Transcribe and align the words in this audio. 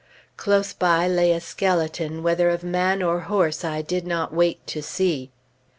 Close 0.35 0.73
by 0.73 1.07
lay 1.07 1.31
a 1.31 1.39
skeleton, 1.39 2.23
whether 2.23 2.49
of 2.49 2.63
man 2.63 3.03
or 3.03 3.19
horse, 3.29 3.63
I 3.63 3.83
did 3.83 4.07
not 4.07 4.33
wait 4.33 4.65
to 4.65 4.81
see. 4.81 5.29